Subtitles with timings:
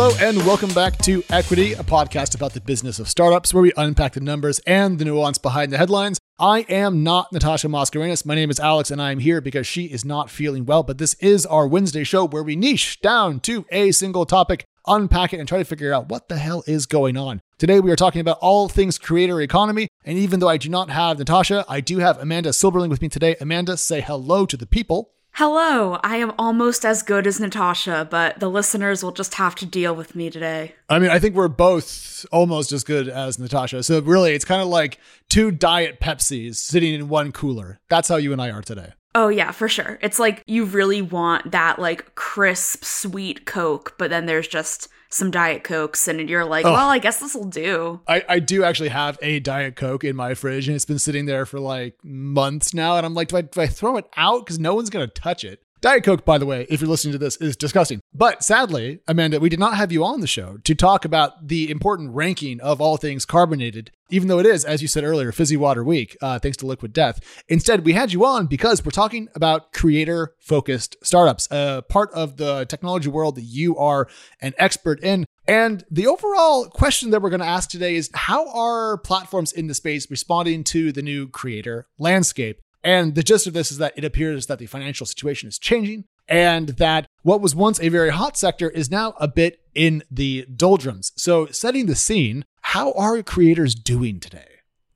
[0.00, 3.72] Hello, and welcome back to Equity, a podcast about the business of startups where we
[3.76, 6.20] unpack the numbers and the nuance behind the headlines.
[6.38, 8.24] I am not Natasha Mascarenhas.
[8.24, 10.84] My name is Alex, and I am here because she is not feeling well.
[10.84, 15.32] But this is our Wednesday show where we niche down to a single topic, unpack
[15.32, 17.40] it, and try to figure out what the hell is going on.
[17.58, 19.88] Today, we are talking about all things creator economy.
[20.04, 23.08] And even though I do not have Natasha, I do have Amanda Silberling with me
[23.08, 23.34] today.
[23.40, 25.10] Amanda, say hello to the people.
[25.38, 29.66] Hello, I am almost as good as Natasha, but the listeners will just have to
[29.66, 30.74] deal with me today.
[30.88, 33.84] I mean, I think we're both almost as good as Natasha.
[33.84, 37.78] So really, it's kind of like two diet Pepsis sitting in one cooler.
[37.88, 38.94] That's how you and I are today.
[39.18, 39.98] Oh yeah, for sure.
[40.00, 45.32] It's like you really want that like crisp sweet Coke, but then there's just some
[45.32, 46.72] Diet Cokes, and you're like, oh.
[46.72, 48.00] well, I guess this will do.
[48.06, 51.26] I, I do actually have a Diet Coke in my fridge, and it's been sitting
[51.26, 52.96] there for like months now.
[52.96, 54.46] And I'm like, do I, do I throw it out?
[54.46, 55.64] Because no one's going to touch it.
[55.80, 58.00] Diet Coke, by the way, if you're listening to this, is disgusting.
[58.12, 61.70] But sadly, Amanda, we did not have you on the show to talk about the
[61.70, 65.56] important ranking of all things carbonated, even though it is, as you said earlier, Fizzy
[65.56, 67.20] Water Week, uh, thanks to Liquid Death.
[67.48, 72.38] Instead, we had you on because we're talking about creator focused startups, a part of
[72.38, 74.08] the technology world that you are
[74.42, 75.26] an expert in.
[75.46, 79.68] And the overall question that we're going to ask today is how are platforms in
[79.68, 82.60] the space responding to the new creator landscape?
[82.84, 86.04] And the gist of this is that it appears that the financial situation is changing
[86.28, 90.46] and that what was once a very hot sector is now a bit in the
[90.54, 91.12] doldrums.
[91.16, 94.46] So, setting the scene, how are creators doing today?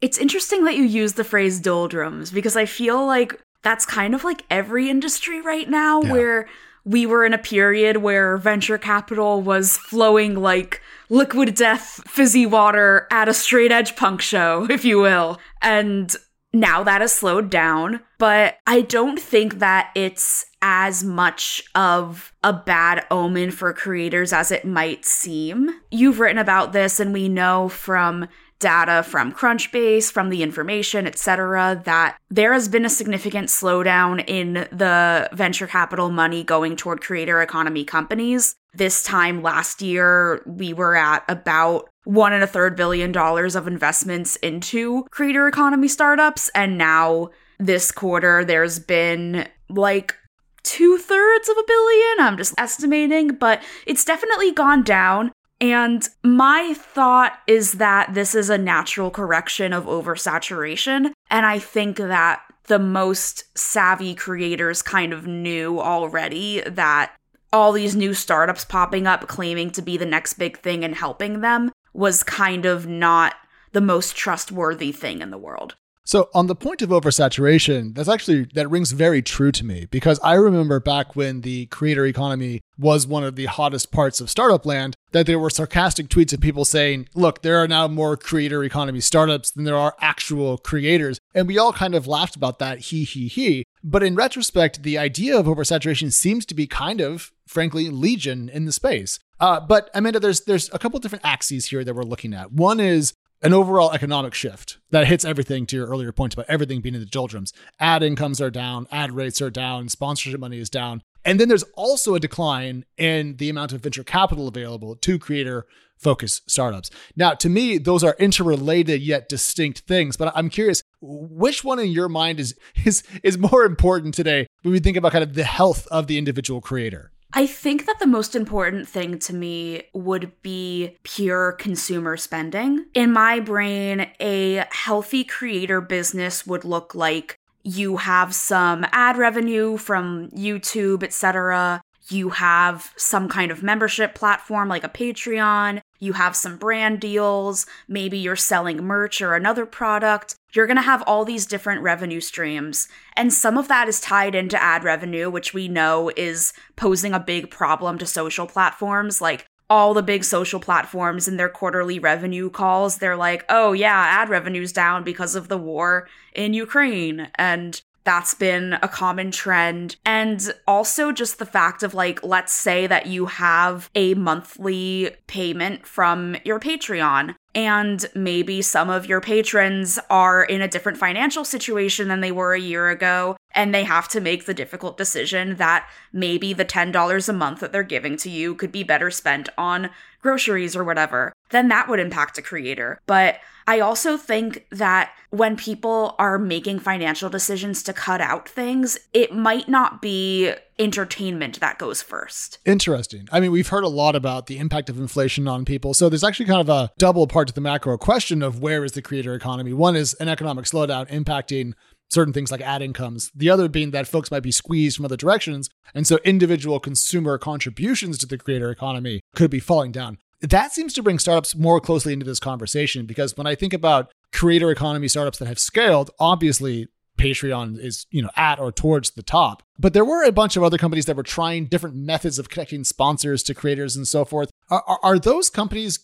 [0.00, 4.24] It's interesting that you use the phrase doldrums because I feel like that's kind of
[4.24, 6.12] like every industry right now yeah.
[6.12, 6.48] where
[6.84, 13.06] we were in a period where venture capital was flowing like liquid death fizzy water
[13.10, 15.38] at a straight edge punk show, if you will.
[15.60, 16.14] And
[16.52, 22.52] now that has slowed down, but I don't think that it's as much of a
[22.52, 25.70] bad omen for creators as it might seem.
[25.90, 28.28] You've written about this, and we know from
[28.62, 34.68] data from Crunchbase, from the information, etc., that there has been a significant slowdown in
[34.70, 38.54] the venture capital money going toward creator economy companies.
[38.74, 43.66] This time last year, we were at about one and a third billion dollars of
[43.66, 46.50] investments into creator economy startups.
[46.54, 50.16] And now this quarter, there's been like
[50.62, 52.20] two thirds of a billion.
[52.20, 55.32] I'm just estimating, but it's definitely gone down.
[55.60, 61.12] And my thought is that this is a natural correction of oversaturation.
[61.30, 67.14] And I think that the most savvy creators kind of knew already that
[67.52, 71.40] all these new startups popping up claiming to be the next big thing and helping
[71.40, 73.34] them was kind of not
[73.72, 75.76] the most trustworthy thing in the world.
[76.04, 80.18] So on the point of oversaturation, that's actually that rings very true to me because
[80.22, 84.66] I remember back when the creator economy was one of the hottest parts of startup
[84.66, 88.64] land that there were sarcastic tweets of people saying, "Look, there are now more creator
[88.64, 92.78] economy startups than there are actual creators." And we all kind of laughed about that,
[92.80, 93.64] he he he.
[93.84, 98.64] But in retrospect, the idea of oversaturation seems to be kind of frankly legion in
[98.64, 99.18] the space.
[99.38, 102.52] Uh, but Amanda, there's there's a couple different axes here that we're looking at.
[102.52, 106.80] One is an overall economic shift that hits everything to your earlier point about everything
[106.80, 107.52] being in the doldrums.
[107.80, 111.02] Ad incomes are down, ad rates are down, sponsorship money is down.
[111.24, 115.66] And then there's also a decline in the amount of venture capital available to creator
[115.96, 116.90] focused startups.
[117.16, 121.90] Now, to me, those are interrelated yet distinct things, but I'm curious which one in
[121.90, 125.44] your mind is is is more important today when we think about kind of the
[125.44, 127.12] health of the individual creator?
[127.34, 132.86] I think that the most important thing to me would be pure consumer spending.
[132.94, 139.76] In my brain, a healthy creator business would look like you have some ad revenue
[139.76, 141.80] from YouTube, etc.
[142.08, 145.80] You have some kind of membership platform like a Patreon.
[146.02, 147.64] You have some brand deals.
[147.88, 152.20] Maybe you're selling merch or another product you're going to have all these different revenue
[152.20, 152.88] streams.
[153.16, 157.20] And some of that is tied into ad revenue, which we know is posing a
[157.20, 159.20] big problem to social platforms.
[159.20, 163.96] Like all the big social platforms in their quarterly revenue calls, they're like, oh, yeah,
[163.96, 167.30] ad revenue's down because of the war in Ukraine.
[167.36, 169.96] And that's been a common trend.
[170.04, 175.86] And also just the fact of like, let's say that you have a monthly payment
[175.86, 182.08] from your Patreon and maybe some of your patrons are in a different financial situation
[182.08, 185.88] than they were a year ago, and they have to make the difficult decision that
[186.12, 189.90] maybe the $10 a month that they're giving to you could be better spent on
[190.22, 191.31] groceries or whatever.
[191.52, 193.00] Then that would impact a creator.
[193.06, 198.98] But I also think that when people are making financial decisions to cut out things,
[199.12, 202.58] it might not be entertainment that goes first.
[202.66, 203.28] Interesting.
[203.30, 205.94] I mean, we've heard a lot about the impact of inflation on people.
[205.94, 208.92] So there's actually kind of a double part to the macro question of where is
[208.92, 209.72] the creator economy?
[209.72, 211.74] One is an economic slowdown impacting
[212.10, 213.30] certain things like ad incomes.
[213.34, 215.70] The other being that folks might be squeezed from other directions.
[215.94, 220.92] And so individual consumer contributions to the creator economy could be falling down that seems
[220.94, 225.08] to bring startups more closely into this conversation because when I think about creator economy
[225.08, 229.62] startups that have scaled, obviously Patreon is, you know, at or towards the top.
[229.78, 232.84] But there were a bunch of other companies that were trying different methods of connecting
[232.84, 234.50] sponsors to creators and so forth.
[234.70, 236.00] Are, are, are those companies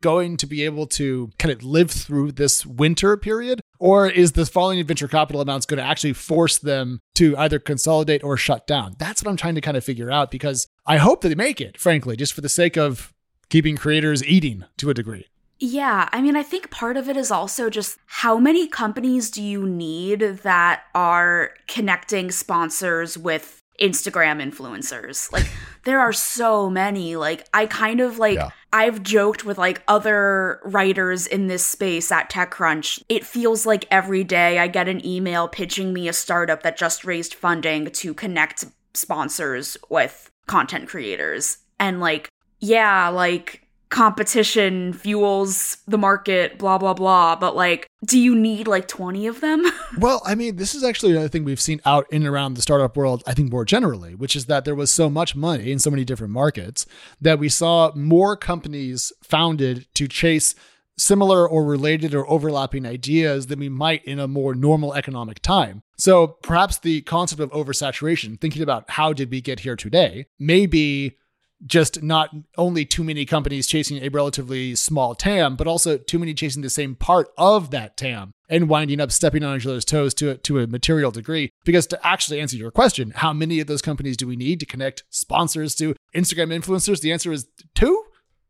[0.00, 3.60] going to be able to kind of live through this winter period?
[3.78, 7.58] Or is the falling in venture capital amounts going to actually force them to either
[7.58, 8.94] consolidate or shut down?
[8.98, 11.60] That's what I'm trying to kind of figure out because I hope that they make
[11.60, 13.12] it, frankly, just for the sake of
[13.52, 15.26] keeping creators eating to a degree.
[15.60, 19.42] Yeah, I mean, I think part of it is also just how many companies do
[19.42, 25.30] you need that are connecting sponsors with Instagram influencers?
[25.30, 25.46] Like,
[25.84, 27.14] there are so many.
[27.16, 28.52] Like, I kind of like, yeah.
[28.72, 33.02] I've joked with like other writers in this space at TechCrunch.
[33.10, 37.04] It feels like every day I get an email pitching me a startup that just
[37.04, 38.64] raised funding to connect
[38.94, 41.58] sponsors with content creators.
[41.78, 42.30] And like,
[42.62, 47.36] yeah, like competition fuels the market, blah, blah, blah.
[47.36, 49.70] But like, do you need like 20 of them?
[49.98, 52.62] well, I mean, this is actually another thing we've seen out in and around the
[52.62, 55.78] startup world, I think more generally, which is that there was so much money in
[55.78, 56.86] so many different markets
[57.20, 60.54] that we saw more companies founded to chase
[60.96, 65.82] similar or related or overlapping ideas than we might in a more normal economic time.
[65.98, 70.66] So perhaps the concept of oversaturation, thinking about how did we get here today, may
[70.66, 71.16] be
[71.64, 76.34] just not only too many companies chasing a relatively small TAM, but also too many
[76.34, 80.12] chasing the same part of that TAM and winding up stepping on each other's toes
[80.14, 81.50] to a, to a material degree.
[81.64, 84.66] Because to actually answer your question, how many of those companies do we need to
[84.66, 87.00] connect sponsors to Instagram influencers?
[87.00, 88.04] The answer is two,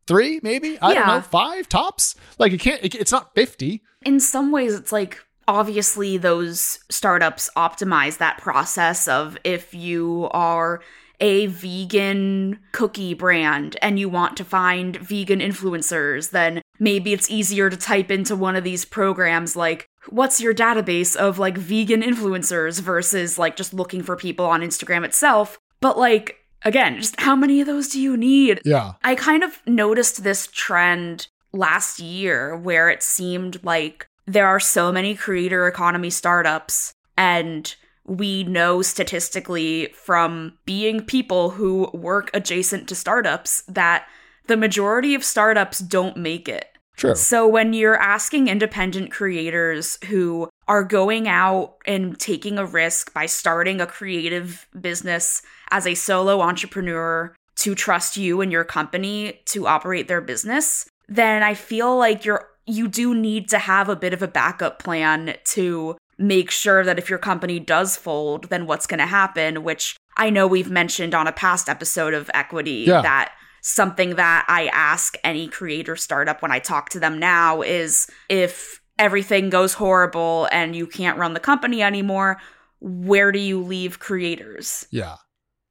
[0.07, 0.79] three, maybe.
[0.79, 1.05] I yeah.
[1.05, 2.15] don't know, five tops.
[2.39, 2.83] Like it can't.
[2.83, 3.83] It, it's not fifty.
[4.01, 10.81] In some ways, it's like obviously those startups optimize that process of if you are
[11.23, 17.69] a vegan cookie brand and you want to find vegan influencers, then maybe it's easier
[17.69, 22.81] to type into one of these programs like, what's your database of like vegan influencers
[22.81, 25.57] versus like just looking for people on Instagram itself.
[25.79, 28.59] But like, again, just how many of those do you need?
[28.65, 28.93] Yeah.
[29.01, 34.91] I kind of noticed this trend last year where it seemed like there are so
[34.91, 37.73] many creator economy startups and
[38.05, 44.07] we know statistically from being people who work adjacent to startups that
[44.47, 46.67] the majority of startups don't make it.
[46.95, 47.15] True.
[47.15, 53.25] So when you're asking independent creators who are going out and taking a risk by
[53.25, 55.41] starting a creative business
[55.71, 61.41] as a solo entrepreneur to trust you and your company to operate their business, then
[61.43, 65.35] I feel like you're you do need to have a bit of a backup plan
[65.43, 69.95] to make sure that if your company does fold, then what's going to happen, which
[70.17, 73.01] I know we've mentioned on a past episode of Equity yeah.
[73.01, 78.07] that something that I ask any creator startup when I talk to them now is
[78.29, 82.39] if everything goes horrible and you can't run the company anymore,
[82.79, 84.85] where do you leave creators?
[84.91, 85.15] Yeah.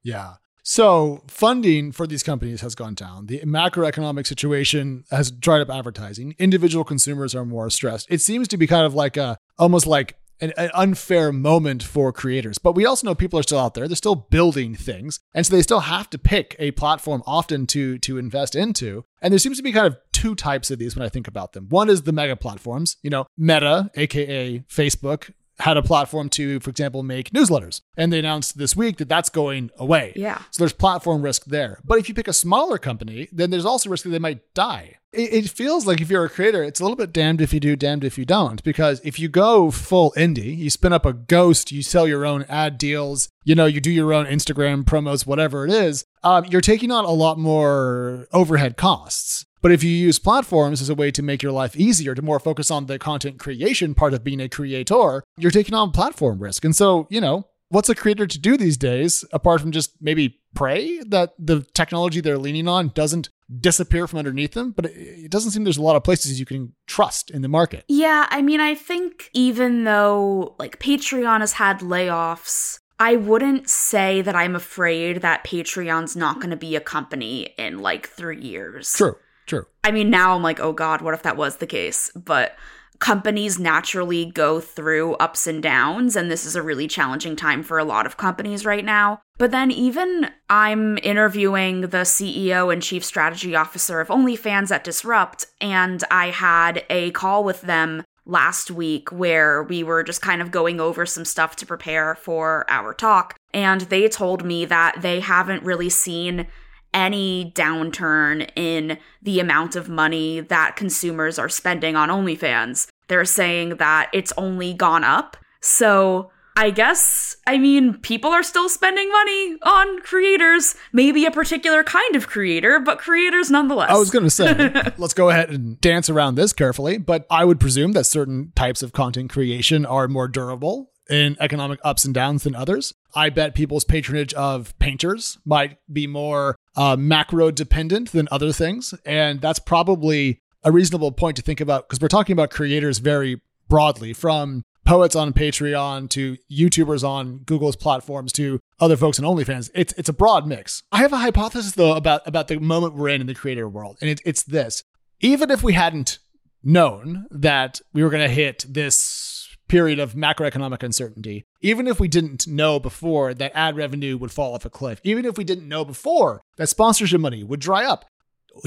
[0.03, 0.35] Yeah.
[0.65, 3.27] So funding for these companies has gone down.
[3.27, 6.35] The macroeconomic situation has dried up advertising.
[6.39, 8.07] Individual consumers are more stressed.
[8.09, 12.13] It seems to be kind of like a almost like an, an, unfair moment for
[12.13, 12.59] creators.
[12.59, 13.89] But we also know people are still out there.
[13.89, 15.21] They're still building things.
[15.35, 19.05] And so they still have to pick a platform often to to invest into.
[19.23, 21.53] And there seems to be kind of two types of these when I think about
[21.53, 21.69] them.
[21.69, 26.71] One is the mega platforms, you know, Meta, aka Facebook, had a platform to, for
[26.71, 27.81] example, make newsletters.
[27.97, 30.13] And they announced this week that that's going away.
[30.17, 30.39] Yeah.
[30.51, 31.79] So there's platform risk there.
[31.85, 34.99] But if you pick a smaller company, then there's also risk that they might die.
[35.13, 37.61] It, it feels like if you're a creator, it's a little bit damned if you
[37.61, 38.63] do, damned if you don't.
[38.65, 42.45] Because if you go full indie, you spin up a ghost, you sell your own
[42.49, 46.61] ad deals, you know, you do your own Instagram promos, whatever it is, um, you're
[46.61, 49.45] taking on a lot more overhead costs.
[49.63, 52.41] But if you use platforms as a way to make your life easier, to more
[52.41, 56.65] focus on the content creation part of being a creator, you're taking on platform risk.
[56.65, 60.39] And so, you know, what's a creator to do these days apart from just maybe
[60.55, 65.51] pray that the technology they're leaning on doesn't disappear from underneath them but it doesn't
[65.51, 68.61] seem there's a lot of places you can trust in the market yeah i mean
[68.61, 75.23] i think even though like patreon has had layoffs I wouldn't say that I'm afraid
[75.23, 78.93] that Patreon's not going to be a company in like three years.
[78.93, 79.17] True.
[79.47, 79.67] True.
[79.85, 82.11] I mean, now I'm like, oh God, what if that was the case?
[82.15, 82.57] But
[83.03, 87.77] companies naturally go through ups and downs, and this is a really challenging time for
[87.79, 89.21] a lot of companies right now.
[89.39, 95.47] But then, even I'm interviewing the CEO and Chief Strategy Officer of OnlyFans at Disrupt,
[95.61, 100.53] and I had a call with them last week where we were just kind of
[100.53, 103.37] going over some stuff to prepare for our talk.
[103.53, 106.47] And they told me that they haven't really seen
[106.95, 112.89] any downturn in the amount of money that consumers are spending on OnlyFans.
[113.09, 115.37] They're saying that it's only gone up.
[115.61, 121.83] So I guess, I mean, people are still spending money on creators, maybe a particular
[121.83, 123.91] kind of creator, but creators nonetheless.
[123.91, 127.47] I was going to say, let's go ahead and dance around this carefully, but I
[127.47, 132.15] would presume that certain types of content creation are more durable in economic ups and
[132.15, 132.95] downs than others.
[133.15, 138.95] I bet people's patronage of painters might be more uh, macro dependent than other things.
[139.05, 143.43] And that's probably a reasonable point to think about because we're talking about creators very
[143.69, 149.71] broadly from poets on Patreon to YouTubers on Google's platforms to other folks on OnlyFans.
[149.75, 150.83] It's it's a broad mix.
[150.91, 153.99] I have a hypothesis though about about the moment we're in in the creator world,
[154.01, 154.83] and it, it's this:
[155.21, 156.19] even if we hadn't
[156.65, 159.32] known that we were going to hit this
[159.73, 164.53] period of macroeconomic uncertainty, even if we didn't know before that ad revenue would fall
[164.53, 168.05] off a cliff, even if we didn't know before that sponsorship money would dry up,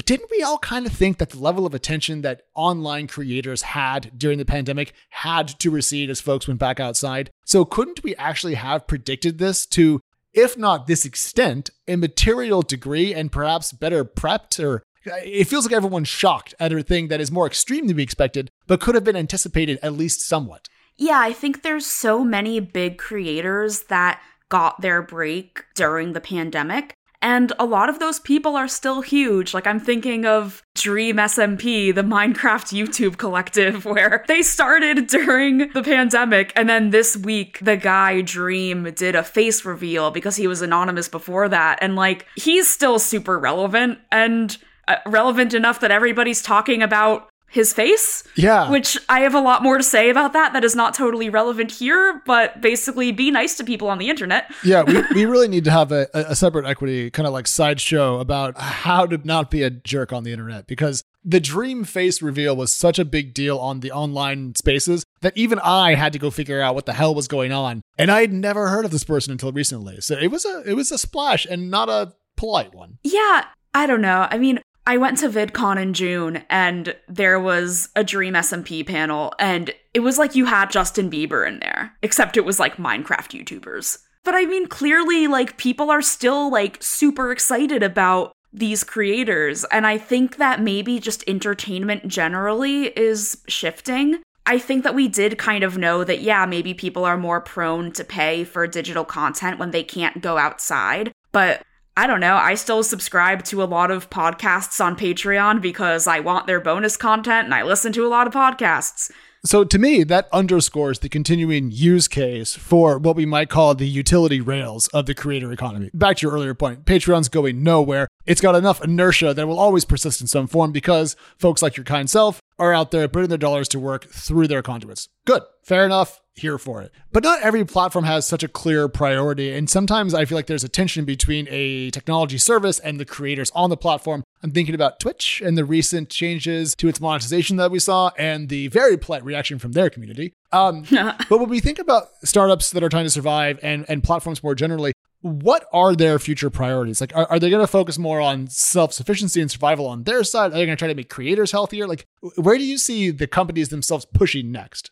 [0.04, 4.18] didn't we all kind of think that the level of attention that online creators had
[4.18, 7.30] during the pandemic had to recede as folks went back outside?
[7.44, 10.00] So, couldn't we actually have predicted this to,
[10.34, 14.82] if not this extent, a material degree and perhaps better prepped or
[15.24, 18.50] it feels like everyone's shocked at a thing that is more extreme than we expected,
[18.66, 20.68] but could have been anticipated at least somewhat.
[20.98, 26.94] Yeah, I think there's so many big creators that got their break during the pandemic.
[27.22, 29.52] And a lot of those people are still huge.
[29.54, 35.82] Like, I'm thinking of Dream SMP, the Minecraft YouTube collective, where they started during the
[35.82, 36.52] pandemic.
[36.54, 41.08] And then this week, the guy Dream did a face reveal because he was anonymous
[41.08, 41.78] before that.
[41.80, 47.72] And, like, he's still super relevant and uh, relevant enough that everybody's talking about his
[47.72, 48.22] face.
[48.34, 48.70] Yeah.
[48.70, 51.70] Which I have a lot more to say about that that is not totally relevant
[51.70, 54.52] here, but basically be nice to people on the internet.
[54.64, 58.18] yeah, we, we really need to have a, a separate equity kind of like sideshow
[58.18, 62.54] about how to not be a jerk on the internet because the dream face reveal
[62.56, 66.30] was such a big deal on the online spaces that even I had to go
[66.30, 67.82] figure out what the hell was going on.
[67.98, 70.00] And I had never heard of this person until recently.
[70.00, 72.98] So it was a it was a splash and not a polite one.
[73.02, 74.28] Yeah, I don't know.
[74.30, 79.34] I mean, I went to VidCon in June and there was a Dream SMP panel
[79.38, 83.44] and it was like you had Justin Bieber in there, except it was like Minecraft
[83.44, 83.98] YouTubers.
[84.22, 89.64] But I mean, clearly, like, people are still like super excited about these creators.
[89.70, 94.22] And I think that maybe just entertainment generally is shifting.
[94.44, 97.90] I think that we did kind of know that, yeah, maybe people are more prone
[97.92, 101.12] to pay for digital content when they can't go outside.
[101.32, 101.62] But
[101.98, 102.36] I don't know.
[102.36, 106.96] I still subscribe to a lot of podcasts on Patreon because I want their bonus
[106.96, 109.10] content and I listen to a lot of podcasts.
[109.46, 113.88] So to me, that underscores the continuing use case for what we might call the
[113.88, 115.88] utility rails of the creator economy.
[115.94, 118.08] Back to your earlier point, Patreon's going nowhere.
[118.26, 121.84] It's got enough inertia that will always persist in some form because folks like your
[121.84, 125.08] kind self are out there putting their dollars to work through their conduits.
[125.24, 125.42] Good.
[125.62, 126.92] Fair enough here for it.
[127.12, 129.52] But not every platform has such a clear priority.
[129.52, 133.50] And sometimes I feel like there's a tension between a technology service and the creators
[133.54, 134.22] on the platform.
[134.42, 138.48] I'm thinking about Twitch and the recent changes to its monetization that we saw and
[138.48, 140.34] the very polite reaction from their community.
[140.52, 144.42] Um, but when we think about startups that are trying to survive and, and platforms
[144.42, 147.00] more generally, what are their future priorities?
[147.00, 150.22] Like, are, are they going to focus more on self sufficiency and survival on their
[150.22, 150.52] side?
[150.52, 151.86] Are they going to try to make creators healthier?
[151.86, 154.90] Like, where do you see the companies themselves pushing next?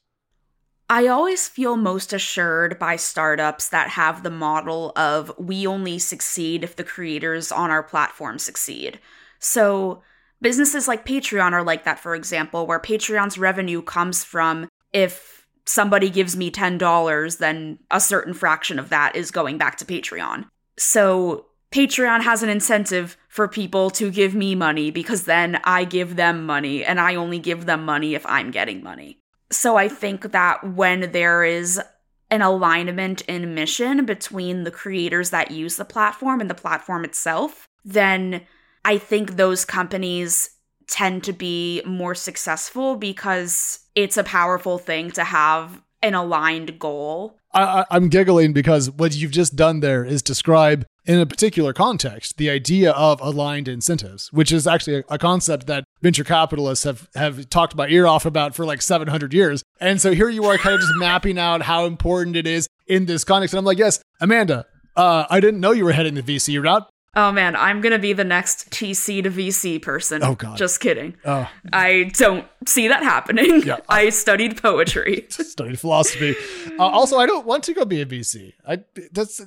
[0.90, 6.62] I always feel most assured by startups that have the model of we only succeed
[6.62, 9.00] if the creators on our platform succeed.
[9.38, 10.02] So,
[10.42, 16.10] businesses like Patreon are like that, for example, where Patreon's revenue comes from if somebody
[16.10, 20.46] gives me $10, then a certain fraction of that is going back to Patreon.
[20.76, 26.14] So, Patreon has an incentive for people to give me money because then I give
[26.14, 29.18] them money and I only give them money if I'm getting money.
[29.50, 31.80] So I think that when there is
[32.30, 37.68] an alignment in mission between the creators that use the platform and the platform itself,
[37.84, 38.42] then
[38.84, 40.50] I think those companies
[40.88, 47.38] tend to be more successful because it's a powerful thing to have an aligned goal.
[47.54, 52.36] I, am giggling because what you've just done there is describe in a particular context,
[52.38, 57.08] the idea of aligned incentives, which is actually a, a, concept that venture capitalists have,
[57.14, 59.62] have talked my ear off about for like 700 years.
[59.80, 63.06] And so here you are kind of just mapping out how important it is in
[63.06, 63.54] this context.
[63.54, 66.88] And I'm like, yes, Amanda, uh, I didn't know you were heading the VC route.
[67.16, 70.22] Oh man, I'm gonna be the next TC to VC person.
[70.22, 70.56] Oh god.
[70.56, 71.16] Just kidding.
[71.24, 71.48] Oh.
[71.72, 73.62] I don't see that happening.
[73.62, 73.78] Yeah.
[73.88, 75.26] I studied poetry.
[75.38, 76.34] I studied philosophy.
[76.78, 78.54] Uh, also, I don't want to go be a VC.
[78.66, 79.40] I that's,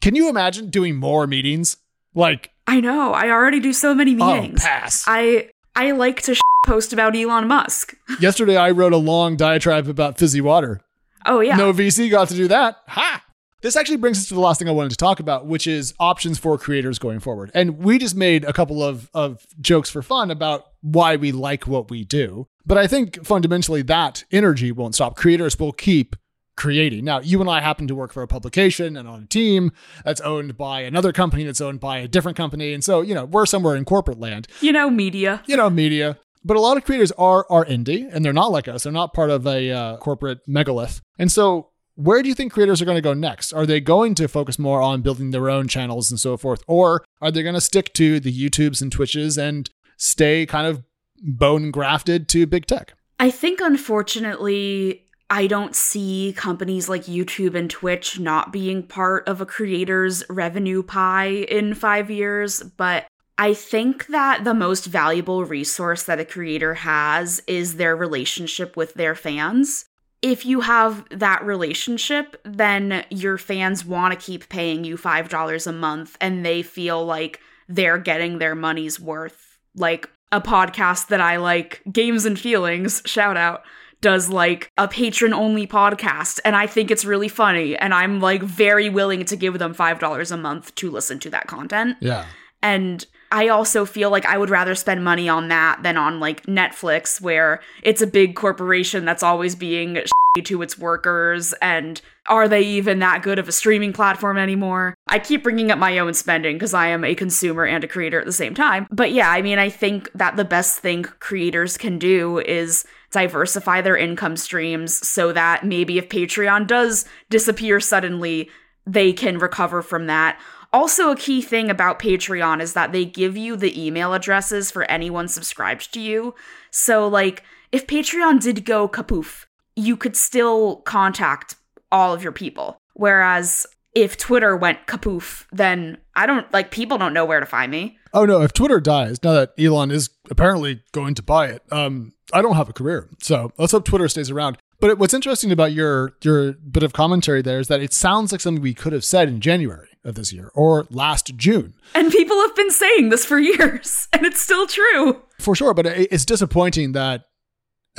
[0.00, 1.76] can you imagine doing more meetings?
[2.14, 3.12] Like I know.
[3.12, 4.60] I already do so many oh, meetings.
[4.62, 5.04] Oh, pass.
[5.06, 7.94] I I like to post about Elon Musk.
[8.20, 10.80] Yesterday I wrote a long diatribe about fizzy water.
[11.26, 11.56] Oh yeah.
[11.56, 12.76] No VC got to do that.
[12.88, 13.24] Ha!
[13.60, 15.92] This actually brings us to the last thing I wanted to talk about, which is
[15.98, 17.50] options for creators going forward.
[17.54, 21.66] And we just made a couple of, of jokes for fun about why we like
[21.66, 22.46] what we do.
[22.64, 25.16] But I think fundamentally that energy won't stop.
[25.16, 26.14] Creators will keep
[26.56, 27.04] creating.
[27.04, 29.72] Now, you and I happen to work for a publication and on a team
[30.04, 32.72] that's owned by another company that's owned by a different company.
[32.72, 34.46] And so, you know, we're somewhere in corporate land.
[34.60, 35.42] You know, media.
[35.46, 36.18] You know, media.
[36.44, 38.84] But a lot of creators are are indie and they're not like us.
[38.84, 41.00] They're not part of a uh, corporate megalith.
[41.18, 43.52] And so where do you think creators are going to go next?
[43.52, 46.62] Are they going to focus more on building their own channels and so forth?
[46.68, 50.84] Or are they going to stick to the YouTubes and Twitches and stay kind of
[51.20, 52.92] bone grafted to big tech?
[53.18, 59.40] I think, unfortunately, I don't see companies like YouTube and Twitch not being part of
[59.40, 66.04] a creator's revenue pie in five years, but I think that the most valuable resource
[66.04, 69.86] that a creator has is their relationship with their fans
[70.22, 75.72] if you have that relationship, then your fans want to keep paying you $5 a
[75.72, 79.58] month and they feel like they're getting their money's worth.
[79.76, 83.62] Like a podcast that I like, Games and Feelings, shout out,
[84.00, 86.40] does like a patron only podcast.
[86.44, 87.76] And I think it's really funny.
[87.76, 91.46] And I'm like very willing to give them $5 a month to listen to that
[91.46, 91.96] content.
[92.00, 92.26] Yeah.
[92.60, 96.46] And I also feel like I would rather spend money on that than on like
[96.46, 100.02] Netflix, where it's a big corporation that's always being
[100.44, 101.52] to its workers.
[101.60, 104.94] And are they even that good of a streaming platform anymore?
[105.08, 108.20] I keep bringing up my own spending because I am a consumer and a creator
[108.20, 108.86] at the same time.
[108.90, 113.80] But yeah, I mean, I think that the best thing creators can do is diversify
[113.80, 118.50] their income streams so that maybe if Patreon does disappear suddenly,
[118.86, 120.38] they can recover from that
[120.72, 124.84] also, a key thing about Patreon is that they give you the email addresses for
[124.84, 126.34] anyone subscribed to you.
[126.70, 131.56] So, like, if Patreon did go kapoof, you could still contact
[131.90, 132.78] all of your people.
[132.94, 137.70] Whereas if Twitter went kapoof, then I don't like people don't know where to find
[137.70, 137.98] me.
[138.12, 142.12] Oh no, if Twitter dies, now that Elon is apparently going to buy it, um,
[142.32, 143.08] I don't have a career.
[143.20, 144.58] So let's hope Twitter stays around.
[144.80, 148.40] But what's interesting about your your bit of commentary there is that it sounds like
[148.40, 151.74] something we could have said in January of this year or last June.
[151.94, 155.22] And people have been saying this for years, and it's still true.
[155.40, 157.24] For sure, but it's disappointing that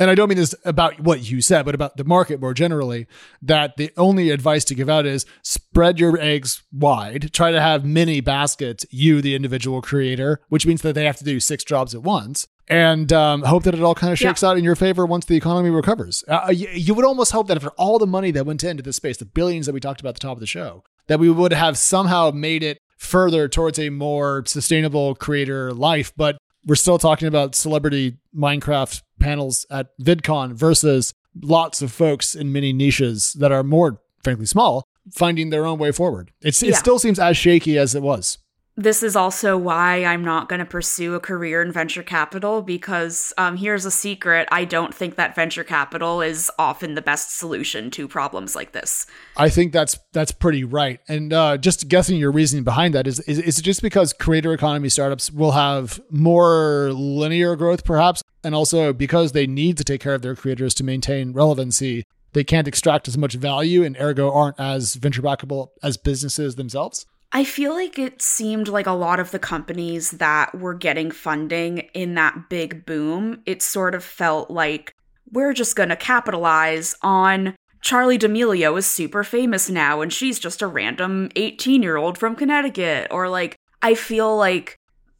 [0.00, 3.06] and I don't mean this about what you said, but about the market more generally,
[3.42, 7.34] that the only advice to give out is spread your eggs wide.
[7.34, 11.24] Try to have many baskets, you, the individual creator, which means that they have to
[11.24, 12.48] do six jobs at once.
[12.66, 14.48] And um, hope that it all kind of shakes yeah.
[14.48, 16.24] out in your favor once the economy recovers.
[16.26, 18.96] Uh, you, you would almost hope that after all the money that went into this
[18.96, 21.28] space, the billions that we talked about at the top of the show, that we
[21.28, 26.12] would have somehow made it further towards a more sustainable creator life.
[26.16, 32.52] But we're still talking about celebrity Minecraft panels at VidCon versus lots of folks in
[32.52, 36.30] many niches that are more, frankly, small, finding their own way forward.
[36.42, 38.38] It's, it still seems as shaky as it was
[38.82, 43.32] this is also why I'm not going to pursue a career in venture capital because
[43.36, 47.90] um, here's a secret I don't think that venture capital is often the best solution
[47.92, 49.06] to problems like this.
[49.36, 51.00] I think that's that's pretty right.
[51.08, 54.52] And uh, just guessing your reasoning behind that is, is is it just because creator
[54.52, 60.00] economy startups will have more linear growth perhaps and also because they need to take
[60.00, 64.32] care of their creators to maintain relevancy they can't extract as much value and ergo
[64.32, 67.06] aren't as venture backable as businesses themselves?
[67.32, 71.78] I feel like it seemed like a lot of the companies that were getting funding
[71.94, 74.94] in that big boom, it sort of felt like
[75.30, 80.60] we're just going to capitalize on Charli D'Amelio is super famous now and she's just
[80.60, 83.06] a random 18 year old from Connecticut.
[83.12, 84.76] Or like, I feel like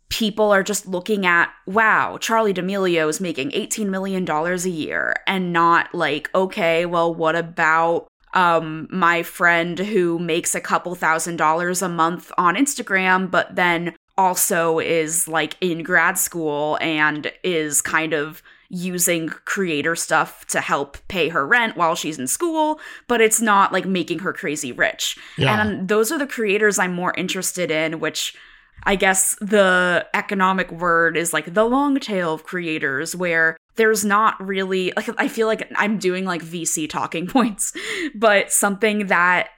[0.09, 5.53] people are just looking at, wow, Charli D'Amelio is making $18 million a year and
[5.53, 11.83] not like, okay, well, what about um, my friend who makes a couple thousand dollars
[11.83, 18.13] a month on Instagram, but then also is like in grad school and is kind
[18.13, 23.41] of using creator stuff to help pay her rent while she's in school, but it's
[23.41, 25.19] not like making her crazy rich.
[25.37, 25.61] Yeah.
[25.61, 28.37] And those are the creators I'm more interested in, which
[28.85, 34.39] I guess the economic word is like the long tail of creators, where there's not
[34.47, 37.73] really, like, I feel like I'm doing like VC talking points,
[38.15, 39.49] but something that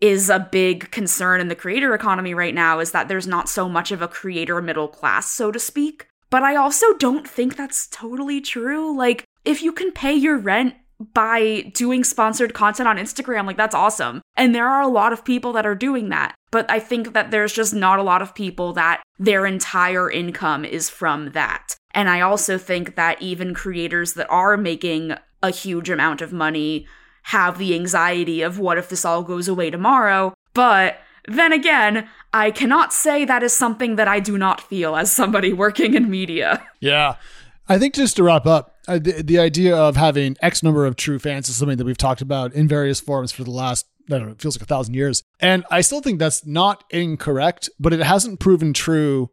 [0.00, 3.68] is a big concern in the creator economy right now is that there's not so
[3.68, 6.06] much of a creator middle class, so to speak.
[6.30, 8.96] But I also don't think that's totally true.
[8.96, 10.74] Like, if you can pay your rent
[11.12, 14.22] by doing sponsored content on Instagram, like, that's awesome.
[14.36, 16.34] And there are a lot of people that are doing that.
[16.50, 20.64] But I think that there's just not a lot of people that their entire income
[20.64, 21.76] is from that.
[21.96, 26.86] And I also think that even creators that are making a huge amount of money
[27.22, 30.34] have the anxiety of what if this all goes away tomorrow.
[30.52, 35.10] But then again, I cannot say that is something that I do not feel as
[35.10, 36.62] somebody working in media.
[36.80, 37.16] Yeah.
[37.66, 40.96] I think just to wrap up, uh, the, the idea of having X number of
[40.96, 44.18] true fans is something that we've talked about in various forms for the last, I
[44.18, 45.22] don't know, it feels like a thousand years.
[45.40, 49.30] And I still think that's not incorrect, but it hasn't proven true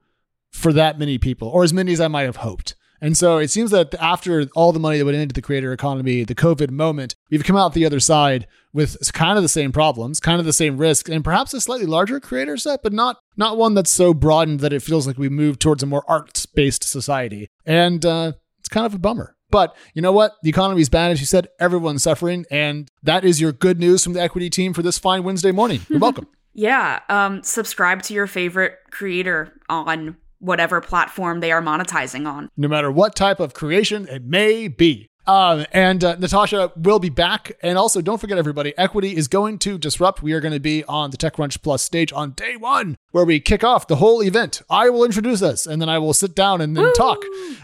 [0.53, 2.75] for that many people or as many as I might have hoped.
[3.01, 6.23] And so it seems that after all the money that went into the creator economy,
[6.23, 10.21] the COVID moment, we've come out the other side with kind of the same problems,
[10.21, 13.57] kind of the same risks, and perhaps a slightly larger creator set, but not not
[13.57, 17.49] one that's so broadened that it feels like we move towards a more arts-based society.
[17.65, 19.35] And uh, it's kind of a bummer.
[19.51, 20.35] But you know what?
[20.41, 21.49] The economy is bad, as you said.
[21.59, 25.23] Everyone's suffering, and that is your good news from the equity team for this fine
[25.23, 25.81] Wednesday morning.
[25.89, 26.27] You're welcome.
[26.53, 27.01] yeah.
[27.09, 32.49] Um, subscribe to your favorite creator on whatever platform they are monetizing on.
[32.57, 35.09] No matter what type of creation it may be.
[35.25, 37.53] Um, and uh, Natasha will be back.
[37.61, 40.21] And also, don't forget, everybody, Equity is going to disrupt.
[40.21, 43.39] We are going to be on the TechCrunch Plus stage on day one, where we
[43.39, 44.61] kick off the whole event.
[44.69, 46.93] I will introduce us, and then I will sit down and then Woo!
[46.93, 47.19] talk.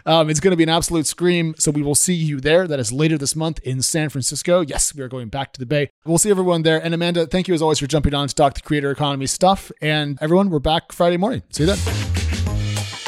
[0.05, 1.55] Um, it's going to be an absolute scream.
[1.57, 2.67] So we will see you there.
[2.67, 4.61] That is later this month in San Francisco.
[4.61, 5.89] Yes, we are going back to the Bay.
[6.05, 6.81] We'll see everyone there.
[6.81, 9.71] And Amanda, thank you as always for jumping on to talk the creator economy stuff.
[9.81, 11.43] And everyone, we're back Friday morning.
[11.51, 12.08] See you then.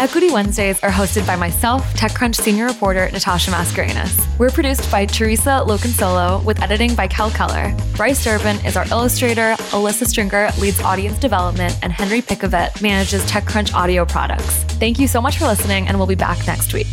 [0.01, 4.39] Equity Wednesdays are hosted by myself, TechCrunch senior reporter Natasha Mascarenhas.
[4.39, 7.77] We're produced by Theresa Loconsolo with editing by Kel Keller.
[7.95, 13.75] Bryce Durbin is our illustrator, Alyssa Stringer leads audience development, and Henry Pickavet manages TechCrunch
[13.75, 14.63] audio products.
[14.79, 16.87] Thank you so much for listening, and we'll be back next week.